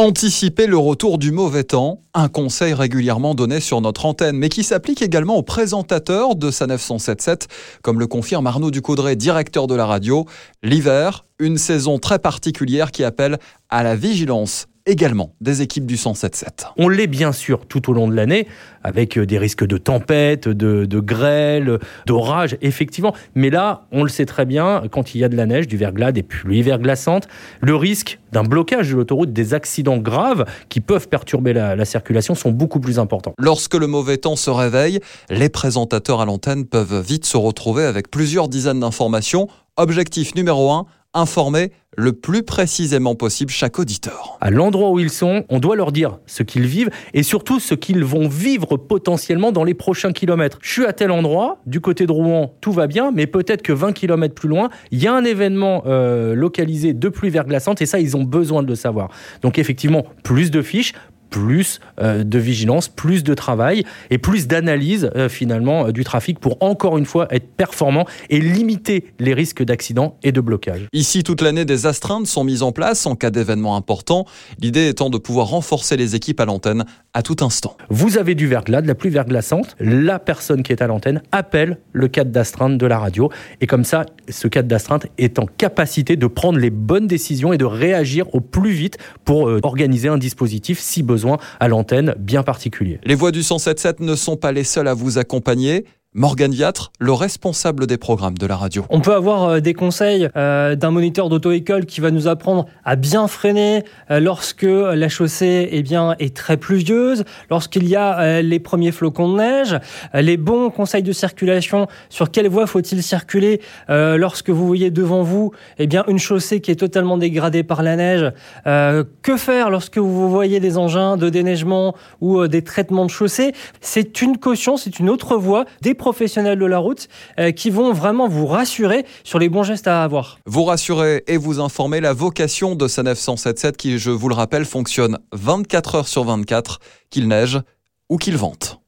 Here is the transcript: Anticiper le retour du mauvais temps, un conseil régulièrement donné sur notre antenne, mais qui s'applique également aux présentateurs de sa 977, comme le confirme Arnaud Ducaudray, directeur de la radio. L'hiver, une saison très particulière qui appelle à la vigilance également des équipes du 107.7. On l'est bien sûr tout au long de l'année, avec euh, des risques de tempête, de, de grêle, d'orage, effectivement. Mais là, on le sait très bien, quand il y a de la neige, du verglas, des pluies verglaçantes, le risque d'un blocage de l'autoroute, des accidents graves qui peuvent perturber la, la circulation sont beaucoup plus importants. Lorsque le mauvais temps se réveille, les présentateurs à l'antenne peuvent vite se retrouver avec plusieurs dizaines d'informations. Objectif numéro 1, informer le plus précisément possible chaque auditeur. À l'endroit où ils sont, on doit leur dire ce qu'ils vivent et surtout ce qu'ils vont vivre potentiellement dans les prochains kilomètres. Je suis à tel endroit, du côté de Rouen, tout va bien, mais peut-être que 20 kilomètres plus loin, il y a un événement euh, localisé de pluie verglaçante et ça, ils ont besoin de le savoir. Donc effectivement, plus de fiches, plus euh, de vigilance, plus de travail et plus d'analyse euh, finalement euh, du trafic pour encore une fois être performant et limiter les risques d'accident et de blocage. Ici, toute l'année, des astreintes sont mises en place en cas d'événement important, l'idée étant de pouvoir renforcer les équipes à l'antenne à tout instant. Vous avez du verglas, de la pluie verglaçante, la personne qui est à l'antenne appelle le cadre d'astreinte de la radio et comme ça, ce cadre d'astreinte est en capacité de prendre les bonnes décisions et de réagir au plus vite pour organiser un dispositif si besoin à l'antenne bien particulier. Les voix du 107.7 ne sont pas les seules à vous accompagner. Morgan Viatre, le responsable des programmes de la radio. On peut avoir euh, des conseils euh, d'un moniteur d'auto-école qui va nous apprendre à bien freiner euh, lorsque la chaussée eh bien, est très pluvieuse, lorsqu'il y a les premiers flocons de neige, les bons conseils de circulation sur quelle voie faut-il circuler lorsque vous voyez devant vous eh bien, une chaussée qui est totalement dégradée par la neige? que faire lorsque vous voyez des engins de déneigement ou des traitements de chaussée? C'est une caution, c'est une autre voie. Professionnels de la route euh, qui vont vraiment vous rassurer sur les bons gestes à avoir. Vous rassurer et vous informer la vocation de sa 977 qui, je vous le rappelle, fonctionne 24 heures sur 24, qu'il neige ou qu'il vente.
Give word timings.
Anticiper 0.00 0.66
le 0.66 0.78
retour 0.78 1.18
du 1.18 1.30
mauvais 1.30 1.62
temps, 1.62 2.00
un 2.14 2.28
conseil 2.28 2.72
régulièrement 2.72 3.34
donné 3.34 3.60
sur 3.60 3.82
notre 3.82 4.06
antenne, 4.06 4.34
mais 4.34 4.48
qui 4.48 4.64
s'applique 4.64 5.02
également 5.02 5.36
aux 5.36 5.42
présentateurs 5.42 6.36
de 6.36 6.50
sa 6.50 6.66
977, 6.66 7.48
comme 7.82 8.00
le 8.00 8.06
confirme 8.06 8.46
Arnaud 8.46 8.70
Ducaudray, 8.70 9.14
directeur 9.16 9.66
de 9.66 9.74
la 9.74 9.84
radio. 9.84 10.24
L'hiver, 10.62 11.26
une 11.38 11.58
saison 11.58 11.98
très 11.98 12.18
particulière 12.18 12.92
qui 12.92 13.04
appelle 13.04 13.38
à 13.68 13.82
la 13.82 13.94
vigilance 13.94 14.68
également 14.86 15.34
des 15.40 15.62
équipes 15.62 15.86
du 15.86 15.96
107.7. 15.96 16.72
On 16.76 16.88
l'est 16.88 17.06
bien 17.06 17.32
sûr 17.32 17.66
tout 17.66 17.90
au 17.90 17.92
long 17.92 18.08
de 18.08 18.14
l'année, 18.14 18.46
avec 18.82 19.18
euh, 19.18 19.26
des 19.26 19.38
risques 19.38 19.66
de 19.66 19.76
tempête, 19.76 20.48
de, 20.48 20.84
de 20.84 21.00
grêle, 21.00 21.78
d'orage, 22.06 22.56
effectivement. 22.62 23.14
Mais 23.34 23.50
là, 23.50 23.86
on 23.92 24.02
le 24.02 24.08
sait 24.08 24.26
très 24.26 24.46
bien, 24.46 24.82
quand 24.90 25.14
il 25.14 25.20
y 25.20 25.24
a 25.24 25.28
de 25.28 25.36
la 25.36 25.46
neige, 25.46 25.66
du 25.66 25.76
verglas, 25.76 26.12
des 26.12 26.22
pluies 26.22 26.62
verglaçantes, 26.62 27.28
le 27.60 27.74
risque 27.76 28.18
d'un 28.32 28.42
blocage 28.42 28.90
de 28.90 28.96
l'autoroute, 28.96 29.32
des 29.32 29.54
accidents 29.54 29.98
graves 29.98 30.44
qui 30.68 30.80
peuvent 30.80 31.08
perturber 31.08 31.52
la, 31.52 31.76
la 31.76 31.84
circulation 31.84 32.34
sont 32.34 32.50
beaucoup 32.50 32.80
plus 32.80 32.98
importants. 32.98 33.34
Lorsque 33.38 33.74
le 33.74 33.86
mauvais 33.86 34.18
temps 34.18 34.36
se 34.36 34.50
réveille, 34.50 35.00
les 35.28 35.48
présentateurs 35.48 36.20
à 36.20 36.24
l'antenne 36.24 36.66
peuvent 36.66 37.00
vite 37.00 37.26
se 37.26 37.36
retrouver 37.36 37.84
avec 37.84 38.10
plusieurs 38.10 38.48
dizaines 38.48 38.80
d'informations. 38.80 39.48
Objectif 39.76 40.34
numéro 40.34 40.70
1, 40.70 40.86
informer 41.14 41.72
le 41.96 42.12
plus 42.12 42.42
précisément 42.42 43.14
possible 43.14 43.50
chaque 43.50 43.78
auditeur. 43.78 44.38
À 44.40 44.50
l'endroit 44.50 44.90
où 44.90 45.00
ils 45.00 45.10
sont, 45.10 45.44
on 45.48 45.58
doit 45.58 45.74
leur 45.74 45.92
dire 45.92 46.18
ce 46.26 46.42
qu'ils 46.42 46.66
vivent 46.66 46.90
et 47.14 47.22
surtout 47.22 47.58
ce 47.58 47.74
qu'ils 47.74 48.04
vont 48.04 48.28
vivre 48.28 48.76
potentiellement 48.76 49.50
dans 49.50 49.64
les 49.64 49.74
prochains 49.74 50.12
kilomètres. 50.12 50.58
Je 50.62 50.70
suis 50.70 50.86
à 50.86 50.92
tel 50.92 51.10
endroit, 51.10 51.58
du 51.66 51.80
côté 51.80 52.06
de 52.06 52.12
Rouen, 52.12 52.54
tout 52.60 52.72
va 52.72 52.86
bien, 52.86 53.10
mais 53.10 53.26
peut-être 53.26 53.62
que 53.62 53.72
20 53.72 53.92
kilomètres 53.92 54.34
plus 54.34 54.48
loin, 54.48 54.70
il 54.92 55.02
y 55.02 55.08
a 55.08 55.14
un 55.14 55.24
événement 55.24 55.82
euh, 55.86 56.34
localisé 56.34 56.92
de 56.92 57.08
pluie 57.08 57.30
verglaçante 57.30 57.82
et 57.82 57.86
ça, 57.86 57.98
ils 57.98 58.16
ont 58.16 58.24
besoin 58.24 58.62
de 58.62 58.68
le 58.68 58.76
savoir. 58.76 59.10
Donc 59.42 59.58
effectivement, 59.58 60.04
plus 60.22 60.50
de 60.50 60.62
fiches, 60.62 60.92
plus 61.30 61.80
euh, 62.00 62.24
de 62.24 62.38
vigilance, 62.38 62.88
plus 62.88 63.24
de 63.24 63.34
travail 63.34 63.84
et 64.10 64.18
plus 64.18 64.46
d'analyse 64.48 65.10
euh, 65.16 65.28
finalement 65.28 65.86
euh, 65.86 65.92
du 65.92 66.04
trafic 66.04 66.38
pour 66.38 66.58
encore 66.60 66.98
une 66.98 67.06
fois 67.06 67.28
être 67.30 67.48
performant 67.56 68.06
et 68.28 68.40
limiter 68.40 69.06
les 69.18 69.32
risques 69.32 69.62
d'accident 69.62 70.16
et 70.22 70.32
de 70.32 70.40
blocage. 70.40 70.88
Ici, 70.92 71.22
toute 71.22 71.40
l'année, 71.40 71.64
des 71.64 71.86
astreintes 71.86 72.26
sont 72.26 72.44
mises 72.44 72.62
en 72.62 72.72
place 72.72 73.06
en 73.06 73.14
cas 73.14 73.30
d'événement 73.30 73.76
important, 73.76 74.26
l'idée 74.60 74.88
étant 74.88 75.08
de 75.08 75.18
pouvoir 75.18 75.46
renforcer 75.48 75.96
les 75.96 76.14
équipes 76.16 76.40
à 76.40 76.44
l'antenne 76.44 76.84
à 77.14 77.22
tout 77.22 77.36
instant. 77.40 77.76
Vous 77.88 78.18
avez 78.18 78.34
du 78.34 78.46
verglas, 78.46 78.82
de 78.82 78.88
la 78.88 78.94
pluie 78.94 79.10
verglaçante, 79.10 79.76
la 79.78 80.18
personne 80.18 80.62
qui 80.62 80.72
est 80.72 80.82
à 80.82 80.86
l'antenne 80.86 81.22
appelle 81.32 81.78
le 81.92 82.08
cadre 82.08 82.30
d'astreinte 82.30 82.76
de 82.76 82.86
la 82.86 82.98
radio 82.98 83.30
et 83.60 83.66
comme 83.66 83.84
ça, 83.84 84.04
ce 84.28 84.48
cadre 84.48 84.68
d'astreinte 84.68 85.06
est 85.18 85.38
en 85.38 85.46
capacité 85.46 86.16
de 86.16 86.26
prendre 86.26 86.58
les 86.58 86.70
bonnes 86.70 87.06
décisions 87.06 87.52
et 87.52 87.58
de 87.58 87.64
réagir 87.64 88.34
au 88.34 88.40
plus 88.40 88.72
vite 88.72 88.98
pour 89.24 89.50
organiser 89.62 90.08
un 90.08 90.18
dispositif 90.18 90.80
si 90.80 91.02
besoin 91.02 91.19
à 91.58 91.68
l'antenne 91.68 92.14
bien 92.18 92.42
particulier. 92.42 93.00
Les 93.04 93.14
voix 93.14 93.30
du 93.30 93.40
107.7 93.40 93.96
ne 94.00 94.14
sont 94.14 94.36
pas 94.36 94.52
les 94.52 94.64
seules 94.64 94.88
à 94.88 94.94
vous 94.94 95.18
accompagner. 95.18 95.84
Morgan 96.12 96.50
Viatre, 96.50 96.90
le 96.98 97.12
responsable 97.12 97.86
des 97.86 97.96
programmes 97.96 98.36
de 98.36 98.44
la 98.44 98.56
radio. 98.56 98.84
On 98.90 99.00
peut 99.00 99.14
avoir 99.14 99.44
euh, 99.44 99.60
des 99.60 99.74
conseils 99.74 100.28
euh, 100.34 100.74
d'un 100.74 100.90
moniteur 100.90 101.28
d'auto-école 101.28 101.86
qui 101.86 102.00
va 102.00 102.10
nous 102.10 102.26
apprendre 102.26 102.66
à 102.84 102.96
bien 102.96 103.28
freiner 103.28 103.84
euh, 104.10 104.18
lorsque 104.18 104.64
la 104.64 105.08
chaussée 105.08 105.68
eh 105.70 105.82
bien, 105.84 106.16
est 106.18 106.34
très 106.34 106.56
pluvieuse, 106.56 107.22
lorsqu'il 107.48 107.86
y 107.86 107.94
a 107.94 108.42
les 108.42 108.58
premiers 108.58 108.90
flocons 108.90 109.32
de 109.32 109.38
neige, 109.38 109.78
les 110.12 110.36
bons 110.36 110.70
conseils 110.70 111.04
de 111.04 111.12
circulation 111.12 111.86
sur 112.08 112.32
quelle 112.32 112.48
voie 112.48 112.66
faut-il 112.66 113.02
circuler 113.04 113.60
lorsque 113.88 114.50
vous 114.50 114.66
voyez 114.66 114.90
devant 114.90 115.22
vous 115.22 115.52
eh 115.78 115.86
bien, 115.86 116.04
une 116.08 116.18
chaussée 116.18 116.60
qui 116.60 116.70
est 116.70 116.76
totalement 116.76 117.18
dégradée 117.18 117.62
par 117.62 117.82
la 117.82 117.96
neige? 117.96 118.32
que 118.64 119.36
faire 119.36 119.70
lorsque 119.70 119.98
vous 119.98 120.30
voyez 120.30 120.60
des 120.60 120.76
engins 120.76 121.16
de 121.16 121.28
déneigement 121.28 121.94
ou 122.20 122.46
des 122.46 122.62
traitements 122.62 123.06
de 123.06 123.10
chaussée? 123.10 123.52
C'est 123.80 124.22
une 124.22 124.38
caution, 124.38 124.76
c'est 124.76 124.98
une 124.98 125.08
autre 125.10 125.36
voie. 125.36 125.64
Professionnels 126.00 126.58
de 126.58 126.66
la 126.66 126.78
route 126.78 127.06
euh, 127.38 127.52
qui 127.52 127.70
vont 127.70 127.92
vraiment 127.92 128.26
vous 128.26 128.46
rassurer 128.46 129.04
sur 129.22 129.38
les 129.38 129.48
bons 129.48 129.62
gestes 129.62 129.86
à 129.86 130.02
avoir. 130.02 130.38
Vous 130.46 130.64
rassurer 130.64 131.22
et 131.28 131.36
vous 131.36 131.60
informer 131.60 132.00
la 132.00 132.14
vocation 132.14 132.74
de 132.74 132.88
sa 132.88 133.02
977 133.04 133.76
qui, 133.76 133.98
je 133.98 134.10
vous 134.10 134.28
le 134.28 134.34
rappelle, 134.34 134.64
fonctionne 134.64 135.18
24 135.32 135.94
heures 135.94 136.08
sur 136.08 136.24
24, 136.24 136.80
qu'il 137.10 137.28
neige 137.28 137.60
ou 138.08 138.16
qu'il 138.16 138.36
vente. 138.36 138.79